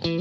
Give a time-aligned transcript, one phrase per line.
[0.00, 0.14] Hola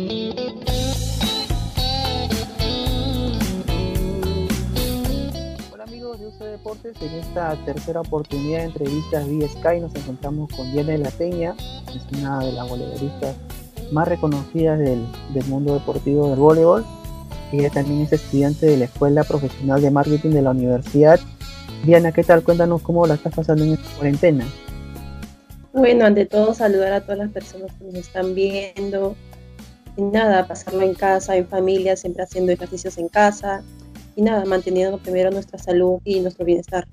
[5.84, 10.72] amigos de UC Deportes, en esta tercera oportunidad de entrevistas vía Sky nos encontramos con
[10.72, 11.54] Diana de la Peña,
[11.96, 13.36] es una de las voleibolistas
[13.92, 15.06] más reconocidas del,
[15.36, 16.84] del mundo deportivo del voleibol.
[17.52, 21.20] Ella también es estudiante de la Escuela Profesional de Marketing de la Universidad.
[21.86, 22.42] Diana, ¿qué tal?
[22.42, 24.44] Cuéntanos cómo la estás pasando en esta cuarentena.
[25.72, 29.16] Bueno, ante todo saludar a todas las personas que nos están viendo.
[29.98, 33.64] Y nada, pasarlo en casa, en familia, siempre haciendo ejercicios en casa.
[34.16, 36.88] Y nada, manteniendo primero nuestra salud y nuestro bienestar.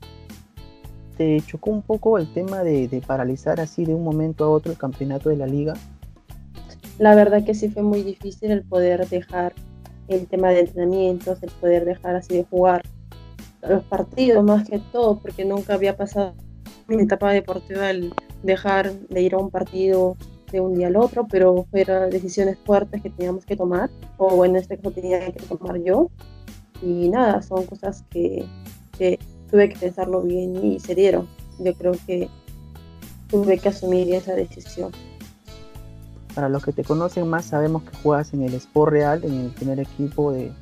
[1.16, 4.72] ¿Te chocó un poco el tema de, de paralizar así de un momento a otro
[4.72, 5.74] el campeonato de la liga?
[6.98, 9.52] La verdad que sí fue muy difícil el poder dejar
[10.09, 12.82] el tema de entrenamientos, el poder dejar así de jugar
[13.62, 16.34] los partidos más que todo, porque nunca había pasado
[16.88, 18.12] en mi etapa deportiva el
[18.42, 20.16] dejar de ir a un partido
[20.54, 24.54] de un día al otro, pero fueron decisiones fuertes que teníamos que tomar, o en
[24.54, 26.10] este caso tenía que tomar yo.
[26.80, 28.46] Y nada, son cosas que,
[28.96, 29.18] que
[29.51, 31.26] tuve que pensarlo bien y se dieron.
[31.59, 32.29] Yo creo que
[33.29, 34.92] tuve que asumir esa decisión.
[36.37, 39.51] Para los que te conocen más, sabemos que juegas en el Sport Real, en el
[39.51, 40.52] primer equipo de,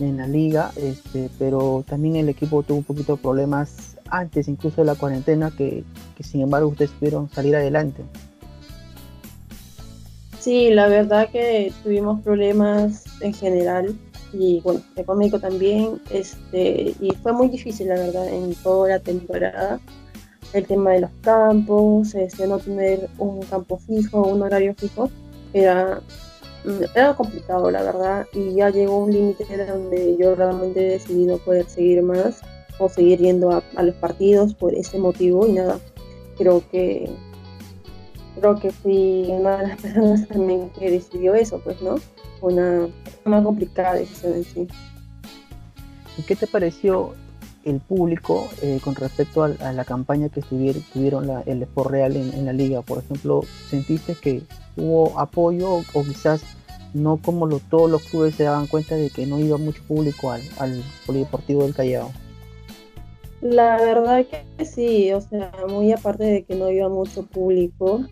[0.00, 4.80] en la liga, este, pero también el equipo tuvo un poquito de problemas antes incluso
[4.80, 5.84] de la cuarentena, que,
[6.16, 8.02] que sin embargo ustedes pudieron salir adelante.
[10.40, 13.94] Sí, la verdad que tuvimos problemas en general
[14.32, 19.78] y bueno, económico también, este, y fue muy difícil la verdad en toda la temporada.
[20.54, 25.10] El tema de los campos, este, no tener un campo fijo, un horario fijo,
[25.52, 26.00] era,
[26.94, 31.66] era complicado la verdad y ya llegó un límite donde yo realmente decidí no poder
[31.68, 32.40] seguir más
[32.78, 35.78] o seguir yendo a, a los partidos por ese motivo y nada,
[36.38, 37.10] creo que
[38.38, 41.96] creo que fui una de las personas también que decidió eso, pues, ¿no?
[42.40, 42.88] Una,
[43.24, 44.68] una complicada decisión en sí.
[46.16, 47.14] ¿Y qué te pareció
[47.64, 52.44] el público eh, con respecto a, la campaña que tuvieron, la, el Sport Real en,
[52.44, 52.82] la liga?
[52.82, 54.42] Por ejemplo, ¿sentiste que
[54.76, 56.42] hubo apoyo o, o quizás
[56.94, 60.30] no como lo, todos los clubes se daban cuenta de que no iba mucho público
[60.30, 62.10] al, al Polideportivo del Callao?
[63.40, 68.04] La verdad que sí, o sea, muy aparte de que no iba mucho público,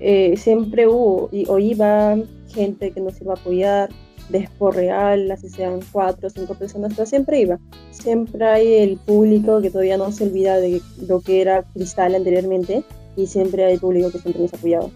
[0.00, 2.16] eh, siempre hubo y, o iba
[2.52, 3.88] gente que nos iba a apoyar,
[4.28, 7.58] de Expo Real, así sean cuatro o cinco personas, pero siempre iba.
[7.90, 12.84] Siempre hay el público que todavía no se olvida de lo que era Cristal anteriormente
[13.16, 14.88] y siempre hay público que siempre nos apoyaba.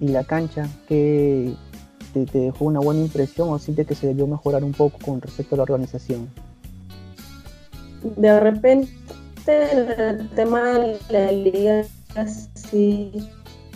[0.00, 0.68] ¿Y la cancha?
[0.88, 1.54] que
[2.12, 5.20] te, te dejó una buena impresión o sientes que se debió mejorar un poco con
[5.20, 6.28] respecto a la organización?
[8.16, 8.90] De repente
[9.46, 11.84] el tema de la liga
[12.54, 13.12] sí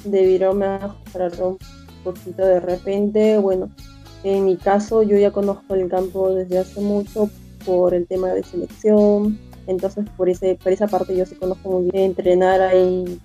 [0.04, 1.58] debieron mejorar un
[2.04, 3.38] poquito de repente.
[3.38, 3.70] Bueno,
[4.24, 7.28] en mi caso yo ya conozco el campo desde hace mucho
[7.64, 11.90] por el tema de selección, entonces por, ese, por esa parte yo sí conozco muy
[11.90, 13.20] bien entrenar ahí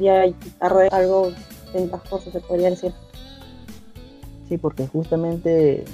[0.00, 1.30] ya y quitar algo
[1.72, 2.92] ventajoso se podría decir.
[4.48, 5.84] Sí, porque justamente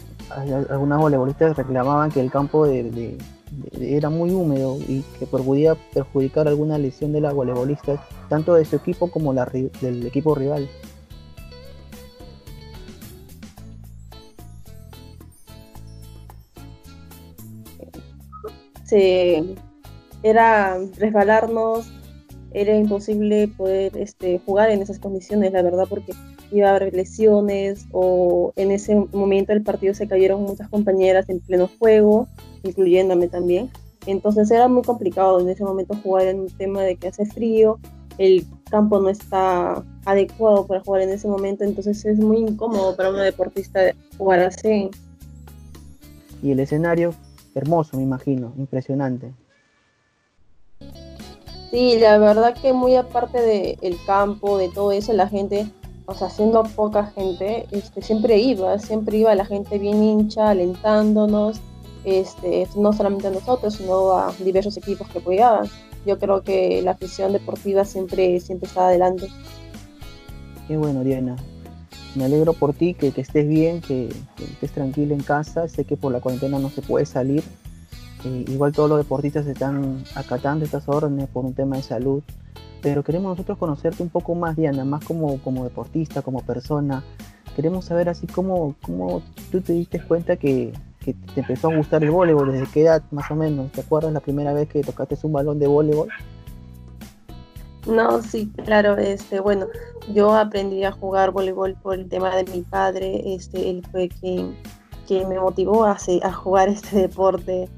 [0.71, 3.19] algunas voleibolistas reclamaban que el campo de
[3.81, 8.77] era muy húmedo y que podía perjudicar alguna lesión de la voleibolista, tanto de su
[8.77, 10.69] equipo como la, del equipo rival.
[18.85, 19.55] Sí,
[20.25, 21.93] era resbalarnos,
[22.53, 26.13] era imposible poder este, jugar en esas condiciones, la verdad, porque
[26.51, 31.41] iba a haber lesiones o en ese momento del partido se cayeron muchas compañeras en
[31.41, 32.29] pleno juego,
[32.63, 33.71] incluyéndome también.
[34.07, 37.79] Entonces era muy complicado en ese momento jugar en un tema de que hace frío,
[38.19, 43.11] el campo no está adecuado para jugar en ese momento, entonces es muy incómodo para
[43.11, 43.81] una deportista
[44.19, 44.91] jugar así.
[46.43, 47.15] Y el escenario,
[47.55, 49.33] hermoso, me imagino, impresionante.
[51.71, 55.67] Sí, la verdad que muy aparte del el campo, de todo eso, la gente
[56.11, 61.61] o sea, siendo poca gente, este, siempre iba, siempre iba la gente bien hincha, alentándonos,
[62.05, 65.69] este, no solamente a nosotros, sino a diversos equipos que apoyaban.
[66.05, 69.29] Yo creo que la afición deportiva siempre, siempre está adelante.
[70.67, 71.37] Qué bueno, Diana.
[72.17, 75.69] Me alegro por ti, que, estés bien, que, que, estés tranquila en casa.
[75.69, 77.45] Sé que por la cuarentena no se puede salir.
[78.25, 82.23] Eh, igual todos los deportistas están acatando estas órdenes por un tema de salud
[82.83, 87.03] pero queremos nosotros conocerte un poco más, Diana, más como, como deportista, como persona.
[87.55, 90.73] Queremos saber así cómo, cómo tú te diste cuenta que,
[91.05, 93.71] que, te empezó a gustar el voleibol, desde qué edad más o menos.
[93.73, 96.09] ¿Te acuerdas la primera vez que tocaste un balón de voleibol?
[97.87, 99.67] No, sí, claro, este, bueno,
[100.13, 104.55] yo aprendí a jugar voleibol por el tema de mi padre, este, él fue quien,
[105.07, 107.69] quien me motivó a, a jugar este deporte.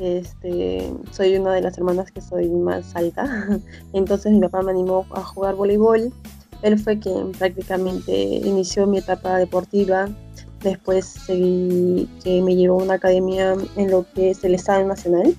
[0.00, 3.48] Este, soy una de las hermanas que soy más alta,
[3.92, 6.12] entonces mi papá me animó a jugar voleibol.
[6.62, 10.08] Él fue quien prácticamente inició mi etapa deportiva.
[10.62, 15.36] Después seguí que me llevó a una academia en lo que es el Estado Nacional,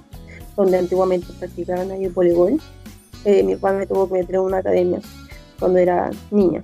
[0.56, 2.60] donde antiguamente practicaban ahí el voleibol
[3.26, 5.00] eh, mi papá me tuvo que meter en una academia
[5.60, 6.64] cuando era niña.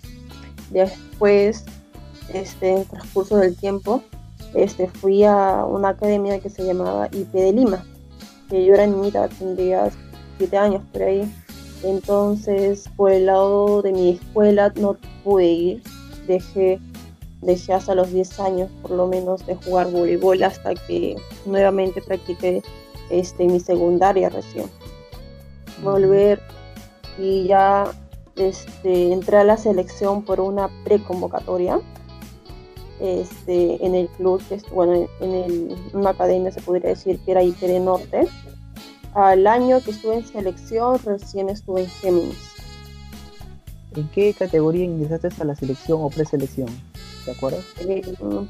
[0.71, 1.65] Después,
[2.33, 4.03] este, en el transcurso del tiempo,
[4.55, 7.85] este, fui a una academia que se llamaba IP de Lima,
[8.49, 9.91] que yo era niñita, tendría
[10.37, 11.31] 7 años por ahí.
[11.83, 15.83] Entonces, por el lado de mi escuela no pude ir,
[16.25, 16.79] dejé,
[17.41, 21.15] dejé hasta los 10 años por lo menos de jugar voleibol hasta que
[21.45, 22.63] nuevamente practiqué
[23.09, 24.65] este, mi secundaria recién.
[25.83, 26.41] Volver
[27.19, 27.85] y ya
[28.37, 31.79] este, entré a la selección por una preconvocatoria
[32.99, 37.43] este, en el club, que es, bueno, en una academia se podría decir que era
[37.43, 38.27] ITERE Norte.
[39.13, 42.51] Al año que estuve en selección, recién estuve en Géminis.
[43.95, 46.67] ¿En qué categoría ingresaste a la selección o preselección?
[47.23, 47.63] ¿Te acuerdas?
[47.79, 48.01] Eh,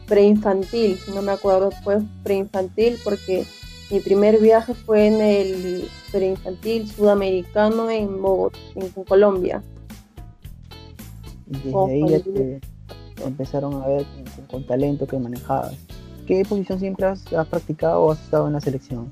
[0.07, 3.45] preinfantil, si no me acuerdo, fue preinfantil porque
[3.91, 9.63] mi primer viaje fue en el preinfantil sudamericano en Bogotá, en Colombia.
[11.47, 12.74] Y desde ahí ya te
[13.23, 14.05] empezaron a ver
[14.49, 15.73] con, talento que manejabas.
[16.25, 19.11] ¿Qué posición siempre has, practicado o has estado en la selección?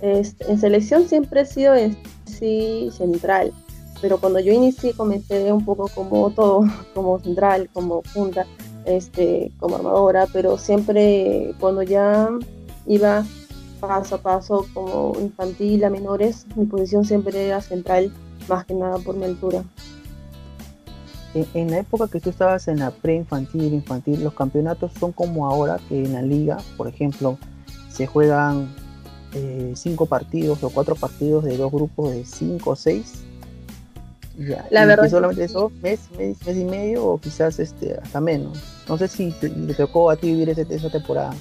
[0.00, 3.52] En selección siempre he sido en sí central,
[4.00, 8.46] pero cuando yo inicié comencé un poco como todo, como central, como punta,
[8.86, 12.30] este, como armadora, pero siempre cuando ya
[12.86, 13.24] iba
[13.80, 18.12] paso a paso como infantil a menores, mi posición siempre era central,
[18.48, 19.64] más que nada por mi altura.
[21.34, 25.78] En, la época que tú estabas en la pre-infantil, infantil, los campeonatos son como ahora
[25.88, 27.38] que en la liga, por ejemplo,
[27.88, 28.74] se juegan
[29.34, 33.22] eh, cinco partidos o cuatro partidos de dos grupos de cinco o seis.
[34.70, 35.08] la verdad.
[35.08, 38.58] solamente eso, mes, mes, mes, y medio o quizás este, hasta menos.
[38.88, 41.32] No sé si te, tocó a ti vivir esa temporada.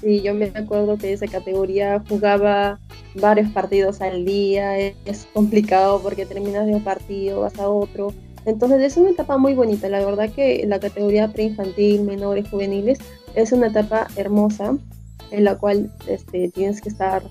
[0.00, 2.78] Sí, yo me acuerdo que esa categoría jugaba
[3.16, 8.14] varios partidos al día, es complicado porque terminas de un partido, vas a otro.
[8.44, 12.98] Entonces es una etapa muy bonita, la verdad que la categoría preinfantil, menores, juveniles,
[13.34, 14.76] es una etapa hermosa
[15.30, 17.22] en la cual este, tienes que estar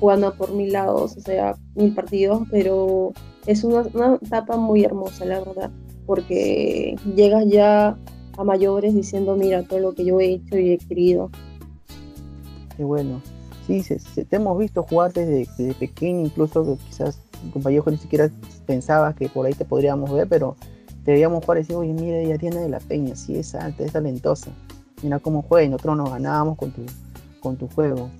[0.00, 3.12] jugando por mil lados, o sea, mil partidos, pero
[3.46, 3.84] es una,
[4.22, 5.70] etapa muy hermosa, la verdad,
[6.06, 7.96] porque llegas ya
[8.36, 11.30] a mayores diciendo, mira, todo lo que yo he hecho y he querido.
[12.76, 13.20] Qué bueno.
[13.66, 16.92] Sí, se, te hemos visto jugar desde, pequeño, incluso que
[17.44, 18.30] quizás compañero ni siquiera
[18.66, 20.56] pensabas que por ahí te podríamos ver, pero
[21.04, 23.84] te veíamos jugar y decías, oye, mira, ella tiene de la peña, sí es alta,
[23.84, 24.50] es talentosa.
[25.02, 26.82] Mira cómo juega y nosotros nos ganábamos con tu,
[27.40, 28.10] con tu juego.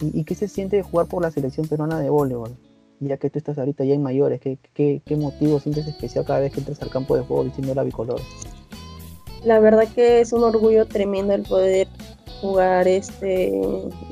[0.00, 2.56] ¿Y, qué se siente jugar por la selección peruana de voleibol?
[3.00, 6.40] Ya que tú estás ahorita ya en mayores, ¿qué, qué, qué motivo sientes especial cada
[6.40, 8.20] vez que entras al campo de juego diciendo la bicolor?
[9.44, 11.88] La verdad que es un orgullo tremendo el poder
[12.40, 13.60] jugar este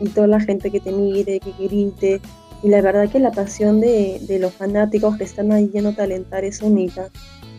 [0.01, 2.21] y toda la gente que te mire, que grite.
[2.63, 6.45] Y la verdad que la pasión de, los fanáticos que están ahí lleno de talentar
[6.45, 7.11] es única.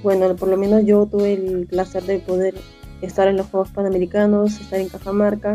[0.03, 2.55] Bueno, por lo menos yo tuve el placer de poder
[3.01, 5.53] estar en los Juegos Panamericanos, estar en Cajamarca,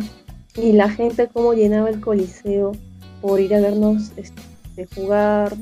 [0.55, 2.73] y la gente como llenaba el coliseo
[3.21, 5.55] por ir a vernos este, jugar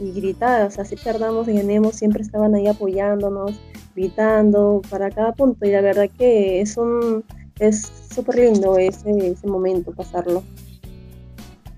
[0.00, 3.52] y gritar, o sea, si perdamos ganemos, siempre estaban ahí apoyándonos,
[3.94, 7.24] gritando para cada punto, y la verdad que es un,
[7.58, 10.42] es súper lindo ese, ese momento, pasarlo.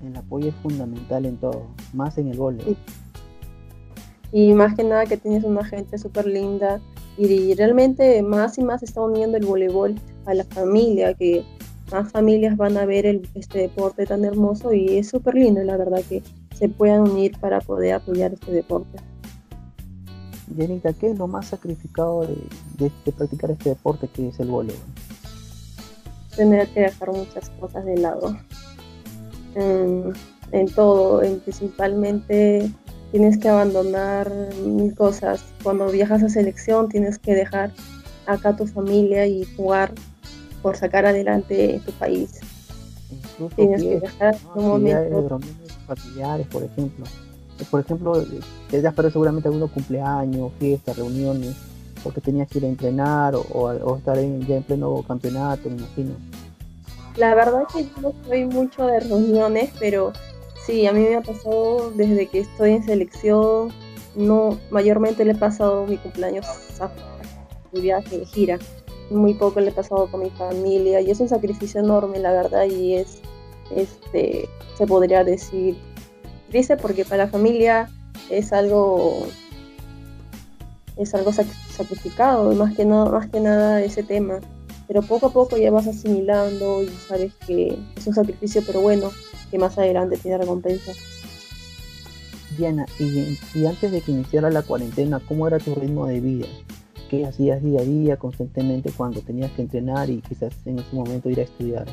[0.07, 2.77] El apoyo es fundamental en todo, más en el voleibol.
[4.33, 6.81] Y más que nada que tienes una gente súper linda
[7.17, 9.95] y realmente más y más está uniendo el voleibol
[10.27, 11.45] a la familia, que
[11.91, 15.77] más familias van a ver el, este deporte tan hermoso y es súper lindo, la
[15.77, 16.23] verdad, que
[16.55, 18.99] se puedan unir para poder apoyar este deporte.
[20.57, 22.27] Jenita, ¿qué es lo más sacrificado
[22.79, 24.85] de, de practicar este deporte que es el voleibol?
[26.37, 28.37] tener que dejar muchas cosas de lado.
[29.57, 32.71] En, todo, en principalmente
[33.11, 34.31] tienes que abandonar
[34.65, 35.43] mil cosas.
[35.63, 37.73] Cuando viajas a selección tienes que dejar
[38.27, 39.93] acá tu familia y jugar
[40.63, 42.41] por sacar adelante tu país.
[43.57, 45.41] tienes que dejar un momento.
[45.87, 47.07] familiares, por ejemplo.
[47.71, 48.25] Por ejemplo,
[48.71, 51.57] te has perdido seguramente algunos cumpleaños, fiestas, reuniones
[52.07, 56.13] porque tenías que ir a entrenar o, estar ya en pleno campeonato, me imagino.
[57.17, 60.13] La verdad que yo no soy mucho de reuniones, pero
[60.67, 63.73] sí, a mí me ha pasado desde que estoy en selección,
[64.15, 66.47] no, mayormente le he pasado mi cumpleaños
[66.81, 66.91] a
[67.73, 68.59] mi viaje de gira.
[69.11, 72.65] Muy poco le he pasado con mi familia y es un sacrificio enorme, la verdad,
[72.67, 73.21] y es,
[73.75, 75.79] este, se podría decir,
[76.51, 77.89] triste porque para la familia
[78.29, 79.27] es algo
[80.97, 84.41] es algo sacrificado, más que, no, más que nada ese tema.
[84.89, 89.11] Pero poco a poco ya vas asimilando y sabes que es un sacrificio, pero bueno,
[89.51, 90.93] que más adelante tiene recompensa.
[92.57, 96.47] Diana, y, y antes de que iniciara la cuarentena, ¿cómo era tu ritmo de vida?
[97.11, 101.29] ¿Qué hacías día a día constantemente cuando tenías que entrenar y quizás en ese momento
[101.31, 101.87] ir a estudiar?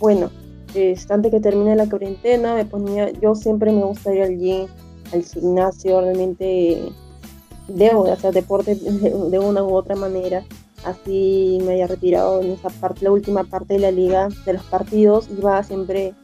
[0.00, 0.30] Bueno,
[1.08, 4.66] antes que termine la cuarentena, me ponía, yo siempre me gusta ir al gym,
[5.12, 6.82] al gimnasio, realmente
[7.68, 10.44] debo de hacer deporte de una u otra manera.
[10.84, 14.64] Así me haya retirado en esa parte, la última parte de la liga, de los
[14.64, 16.14] partidos, iba siempre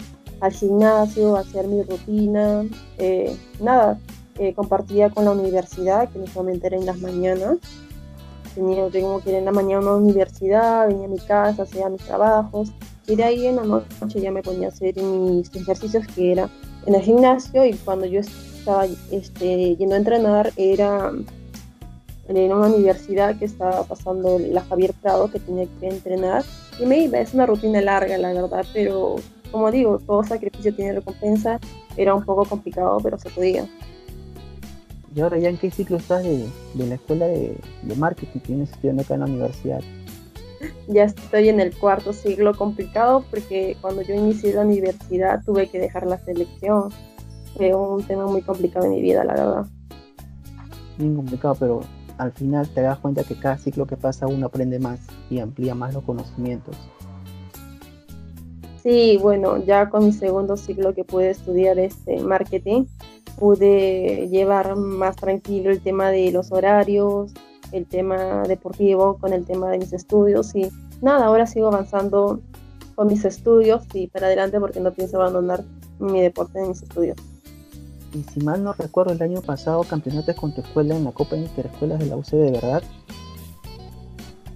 [0.40, 2.64] al gimnasio, a hacer mi rutina,
[2.98, 3.98] eh, nada,
[4.38, 7.58] eh, compartía con la universidad, que solamente era en las mañanas.
[8.54, 12.72] Tenía, tengo que en la mañana una universidad, venía a mi casa, hacía mis trabajos,
[13.08, 16.48] y de ahí en la noche ya me ponía a hacer mis ejercicios que era
[16.86, 21.12] en el gimnasio y cuando yo estaba este, yendo a entrenar era
[22.28, 26.44] en una universidad que estaba pasando la Javier Prado que tenía que entrenar
[26.78, 29.16] y me iba, es una rutina larga la verdad, pero
[29.50, 31.58] como digo, todo sacrificio tiene recompensa,
[31.96, 33.66] era un poco complicado, pero se podía.
[35.14, 37.56] ¿Y ahora ya en qué ciclo estás de, la escuela de,
[37.96, 39.80] marketing que tienes estudiando acá en la universidad?
[40.86, 45.78] Ya estoy en el cuarto siglo complicado porque cuando yo inicié la universidad tuve que
[45.78, 46.90] dejar la selección.
[47.56, 49.66] Fue un tema muy complicado en mi vida, la verdad.
[50.98, 51.80] Bien complicado, pero
[52.18, 55.74] al final te das cuenta que cada ciclo que pasa uno aprende más y amplía
[55.74, 56.76] más los conocimientos.
[58.82, 62.84] Sí, bueno, ya con mi segundo ciclo que pude estudiar este marketing,
[63.38, 67.32] pude llevar más tranquilo el tema de los horarios,
[67.72, 70.70] el tema deportivo con el tema de mis estudios y
[71.02, 72.40] nada, ahora sigo avanzando
[72.94, 75.64] con mis estudios y para adelante porque no pienso abandonar
[75.98, 77.16] mi deporte en mis estudios.
[78.14, 81.36] Y si mal no recuerdo, el año pasado campeonatos con tu escuela en la Copa
[81.36, 82.82] Interescuelas de la UCB, ¿verdad?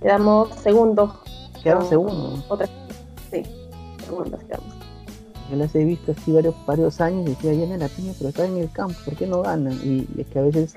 [0.00, 1.12] Quedamos segundos.
[1.62, 2.44] Quedaron segundos.
[2.48, 2.66] Otra,
[3.30, 3.42] sí,
[4.04, 4.74] segundos quedamos.
[5.50, 8.46] Yo las he visto así varios, varios años y decía, viene la piña, pero está
[8.46, 9.74] en el campo, ¿por qué no ganan?
[9.84, 10.74] Y es que a veces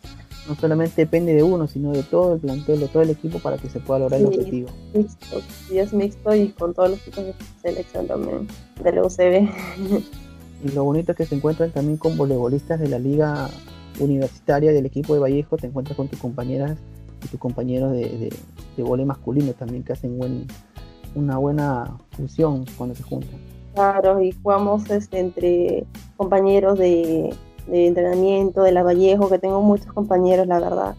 [0.48, 3.58] no solamente depende de uno, sino de todo el plantel, de todo el equipo para
[3.58, 4.70] que se pueda lograr el objetivo.
[4.94, 8.48] Mixto, sí, es mixto y con todos los tipos de selección también
[8.84, 9.50] de la UCB.
[10.66, 13.50] Y lo bonito es que se encuentran también con voleibolistas de la liga
[14.00, 16.76] universitaria del equipo de Vallejo, te encuentras con tus compañeras
[17.24, 18.32] y tus compañeros de,
[18.76, 20.48] de, masculino también que hacen buen,
[21.14, 23.40] una buena función cuando se juntan.
[23.76, 25.86] Claro, y jugamos este, entre
[26.18, 27.32] compañeros de,
[27.72, 30.96] entrenamiento de la Vallejo, que tengo muchos compañeros, la verdad.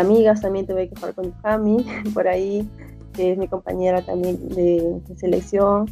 [0.00, 2.66] amigas también tuve que jugar con Cami, por ahí,
[3.12, 5.90] que es mi compañera también de, selección.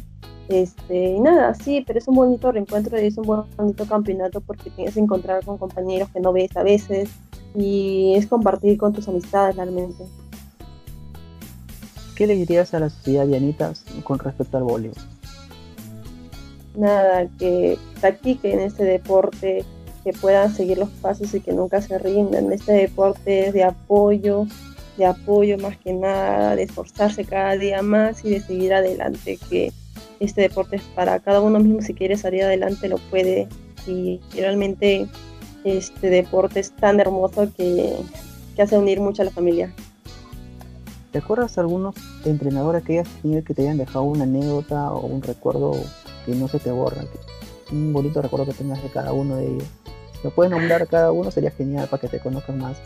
[0.49, 4.69] Este, y nada, sí, pero es un bonito reencuentro y es un bonito campeonato porque
[4.71, 7.09] tienes que encontrar con compañeros que no ves a veces
[7.55, 10.03] y es compartir con tus amistades realmente.
[12.15, 14.97] ¿Qué le dirías a la sociedad Dianita con respecto al voleibol?
[16.75, 19.65] Nada, que practiquen este deporte,
[20.03, 22.51] que puedan seguir los pasos y que nunca se rindan.
[22.51, 24.45] Este deporte es de apoyo,
[24.97, 29.73] de apoyo más que nada, de esforzarse cada día más y de seguir adelante, que
[30.25, 33.47] este deporte es para cada uno mismo, si quiere salir adelante lo puede
[33.87, 35.07] y realmente
[35.63, 37.95] este deporte es tan hermoso que,
[38.55, 39.73] que hace unir mucho a la familia.
[41.11, 45.21] ¿Te acuerdas algunos entrenadores que hayas tenido que te hayan dejado una anécdota o un
[45.21, 45.73] recuerdo
[46.25, 47.03] que no se te borra?
[47.71, 49.67] Un bonito recuerdo que tengas de cada uno de ellos.
[50.13, 52.77] Si lo puedes nombrar cada uno sería genial para que te conozcan más.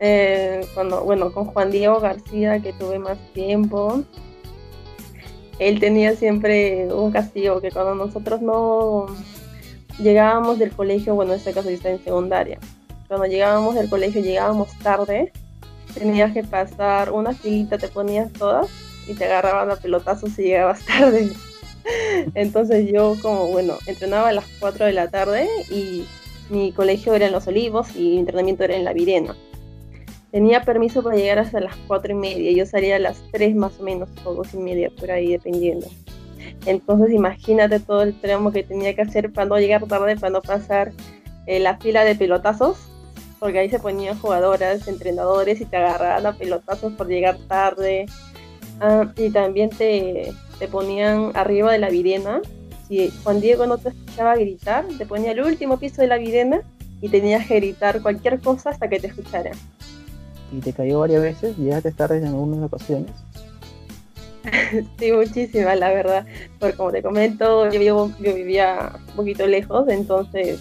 [0.00, 4.04] Eh, cuando, bueno, con Juan Diego García, que tuve más tiempo,
[5.58, 9.06] él tenía siempre un castigo que cuando nosotros no
[9.98, 12.58] llegábamos del colegio, bueno, en este caso yo estaba en secundaria,
[13.08, 15.32] cuando llegábamos del colegio, llegábamos tarde,
[15.94, 18.68] tenías que pasar una filita, te ponías todas
[19.06, 21.32] y te agarraban a pelotazos si llegabas tarde.
[22.34, 26.04] Entonces yo como, bueno, entrenaba a las 4 de la tarde y
[26.50, 29.34] mi colegio era en Los Olivos y mi entrenamiento era en La Virena.
[30.30, 33.80] Tenía permiso para llegar hasta las 4 y media, yo salía a las 3 más
[33.80, 35.86] o menos, o 2 y media, por ahí dependiendo.
[36.66, 40.42] Entonces imagínate todo el tramo que tenía que hacer para no llegar tarde, para no
[40.42, 40.92] pasar
[41.46, 42.78] eh, la fila de pelotazos,
[43.38, 48.06] porque ahí se ponían jugadoras, entrenadores y te agarraban a pelotazos por llegar tarde.
[48.80, 52.42] Ah, y también te, te ponían arriba de la videna.
[52.86, 56.62] Si Juan Diego no te escuchaba gritar, te ponía el último piso de la videna
[57.00, 59.54] y tenías que gritar cualquier cosa hasta que te escucharan.
[60.52, 61.56] ¿Y te cayó varias veces?
[61.58, 63.12] ¿Llegaste tarde en algunas ocasiones?
[64.98, 66.26] sí, muchísimas, la verdad.
[66.58, 70.60] Porque como te comento, yo, vivía un poquito lejos, entonces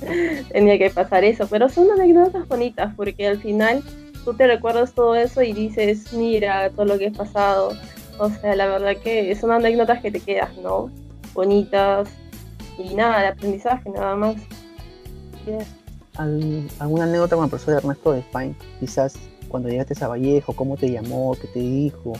[0.52, 1.46] tenía que pasar eso.
[1.48, 3.82] Pero son anécdotas bonitas, porque al final
[4.24, 7.72] tú te recuerdas todo eso y dices, mira, todo lo que he pasado.
[8.18, 10.90] O sea, la verdad que son anécdotas que te quedas, ¿no?
[11.34, 12.08] Bonitas.
[12.78, 14.36] Y nada, de aprendizaje, nada más.
[16.18, 18.56] ¿Alguna anécdota con el profesor Ernesto de Spain?
[18.80, 19.16] Quizás
[19.48, 22.12] cuando llegaste a Vallejo, cómo te llamó, qué te dijo.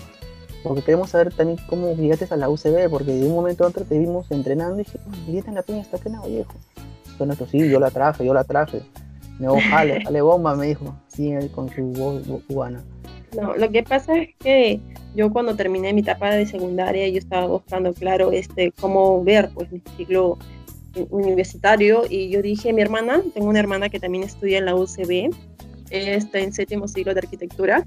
[0.62, 3.84] Porque queremos saber también cómo llegaste a la UCB, porque de un momento a otro
[3.84, 4.84] te vimos entrenando y
[5.32, 6.54] dije, en la piña está aquí en Vallejo.
[7.12, 8.82] Entonces, sí, yo la traje, yo la traje.
[9.38, 12.82] Me dijo, jale, jale bomba, me dijo, sí, con su voz cubana.
[13.36, 14.80] No, lo que pasa es que
[15.14, 19.70] yo cuando terminé mi etapa de secundaria, yo estaba buscando, claro, este, cómo ver pues
[19.70, 20.38] mi ciclo
[21.10, 25.30] universitario y yo dije, mi hermana, tengo una hermana que también estudia en la UCB,
[25.90, 27.86] está en séptimo siglo de arquitectura,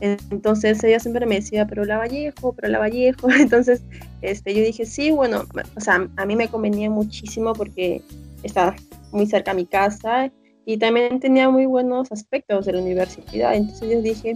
[0.00, 3.82] entonces ella siempre me decía, pero la Vallejo, pero la Vallejo, entonces
[4.22, 5.44] este, yo dije, sí, bueno,
[5.76, 8.02] o sea, a mí me convenía muchísimo porque
[8.42, 8.76] estaba
[9.12, 10.30] muy cerca a mi casa
[10.66, 14.34] y también tenía muy buenos aspectos de la universidad, entonces yo dije,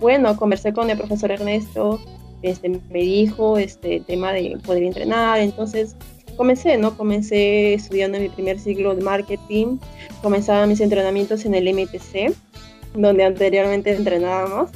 [0.00, 2.00] bueno, conversé con el profesor Ernesto,
[2.42, 5.96] este, me dijo este tema de poder entrenar, entonces
[6.38, 6.96] comencé, ¿no?
[6.96, 9.76] Comencé estudiando mi primer ciclo de marketing,
[10.22, 12.32] comenzaba mis entrenamientos en el MTC,
[12.94, 14.70] donde anteriormente entrenábamos,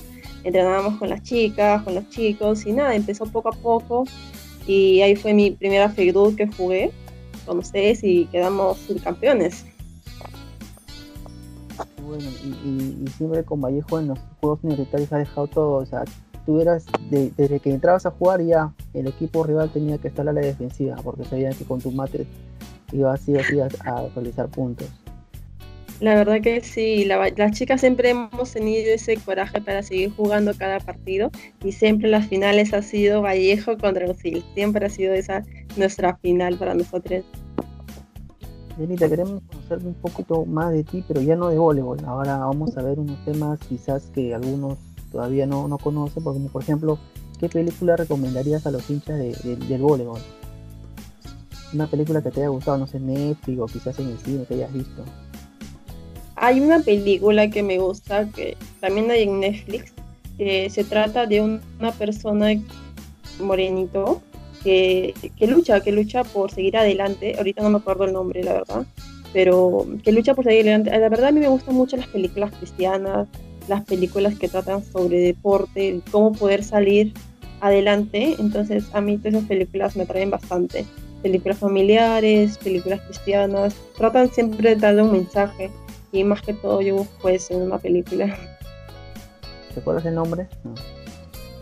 [0.45, 4.04] entrenábamos con las chicas, con los chicos y nada, empezó poco a poco
[4.66, 6.90] y ahí fue mi primera FEGDUD que jugué
[7.47, 9.64] con ustedes y quedamos subcampeones.
[12.04, 16.04] Bueno, y, siempre con Vallejo en los juegos universitarios ha dejado todo, o sea,
[16.45, 20.32] tú eras, desde que entrabas a jugar ya el equipo rival tenía que estar a
[20.32, 22.26] la defensiva, porque sabían que con tu mate
[22.92, 24.88] ibas así, así a, a realizar puntos.
[26.00, 30.80] La verdad que sí, las chicas siempre hemos tenido ese coraje para seguir jugando cada
[30.80, 31.30] partido
[31.62, 35.44] y siempre las finales ha sido Vallejo contra Usil, siempre ha sido esa
[35.76, 37.24] nuestra final para nosotros.
[38.76, 42.05] Denita, queremos conocer un poquito más de ti, pero ya no de voleibol.
[42.05, 44.78] Ahora vamos a ver unos temas quizás que algunos
[45.12, 46.98] todavía no, no conocen, como por ejemplo,
[47.42, 50.20] ¿qué película recomendarías a los hinchas del voleibol?
[51.74, 54.55] Una película que te haya gustado, no sé, Netflix o quizás en el cine que
[54.55, 55.05] hayas visto.
[56.37, 59.92] Hay una película que me gusta, que también hay en Netflix,
[60.38, 62.52] que se trata de una persona
[63.40, 64.22] morenito
[64.62, 67.35] que, lucha, que lucha por seguir adelante.
[67.38, 68.87] Ahorita no me acuerdo el nombre, la verdad,
[69.33, 70.96] pero que lucha por seguir adelante.
[70.96, 73.26] La verdad a mí me gustan mucho las películas cristianas,
[73.66, 77.12] las películas que tratan sobre deporte, cómo poder salir
[77.62, 78.37] adelante.
[78.38, 80.85] Entonces a mí todas esas películas me traen bastante.
[81.22, 85.70] Películas familiares, películas cristianas, tratan siempre de darle un mensaje
[86.11, 88.37] y más que todo yo busco eso en una película.
[89.72, 90.48] ¿Te acuerdas el nombre?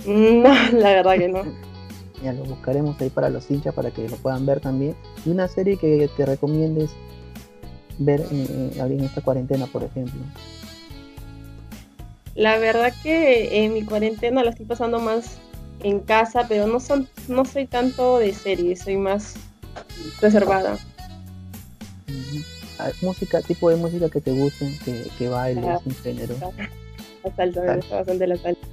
[0.07, 1.43] No, la verdad que no.
[2.25, 4.97] ya lo buscaremos ahí para los hinchas para que lo puedan ver también.
[5.27, 6.91] Y una serie que te recomiendes
[7.99, 10.21] ver en, en, esta cuarentena, por ejemplo.
[12.35, 15.39] La verdad que en mi cuarentena lo estoy pasando más
[15.83, 19.35] en casa, pero no son, no soy tanto de series, soy más
[20.21, 20.77] reservada.
[23.03, 26.35] Música, tipo de música que te guste, que, que bailes, un género.
[27.23, 28.67] La salsa, me gusta bastante la salsa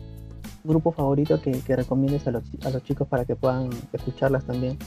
[0.68, 4.78] grupo favorito que, que recomiendes a los, a los chicos para que puedan escucharlas también?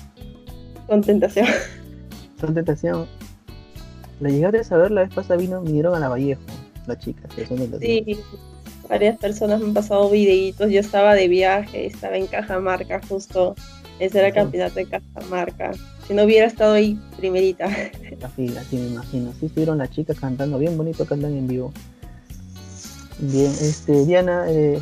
[0.88, 1.46] Son Tentación.
[2.40, 3.06] Son Tentación.
[4.20, 6.42] La llegaste a saber la vez pasada vino, vinieron a la Vallejo,
[6.86, 7.30] las chicas,
[7.80, 8.18] Sí,
[8.90, 10.70] varias personas me han pasado videitos.
[10.70, 13.54] Yo estaba de viaje, estaba en Cajamarca justo.
[14.00, 15.70] Ese era el campeonato de Cajamarca.
[16.06, 17.68] Si no hubiera estado ahí, primerita.
[18.20, 19.32] La fila, sí, me imagino.
[19.38, 21.72] Sí, estuvieron las chicas cantando bien bonito, cantan en vivo.
[23.20, 24.80] Bien, este, Diana, eh,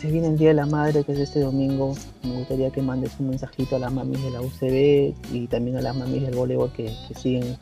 [0.00, 1.96] se viene el Día de la Madre, que es este domingo.
[2.22, 5.80] Me gustaría que mandes un mensajito a las mamis de la UCB y también a
[5.80, 7.56] las mamis del voleibol que, siguen,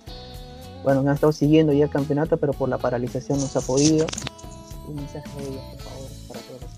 [0.82, 4.06] bueno, han estado siguiendo ya el campeonato, pero por la paralización no se ha podido.
[4.90, 6.70] Un mensaje de ellos, por favor, para todos los.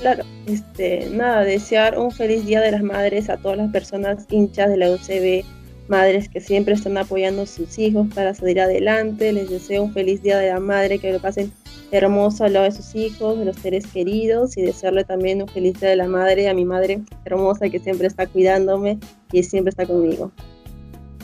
[0.00, 4.70] Claro, este, nada, desear un feliz Día de las Madres a todas las personas hinchas
[4.70, 5.44] de la UCB,
[5.88, 9.32] madres que siempre están apoyando a sus hijos para salir adelante.
[9.34, 11.52] Les deseo un feliz Día de la Madre, que lo pasen
[11.90, 15.78] hermoso al lado de sus hijos, de los seres queridos y desearle también un feliz
[15.78, 18.98] día de la madre a mi madre hermosa que siempre está cuidándome
[19.30, 20.32] y siempre está conmigo.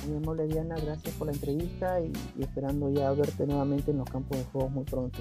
[0.07, 2.13] Muy amable Diana, gracias por la entrevista y,
[2.43, 5.19] esperando ya verte nuevamente en los campos de juegos muy pronto.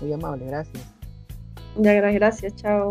[0.00, 0.84] Muy amable, gracias.
[1.76, 2.90] Ya, gracias, chao.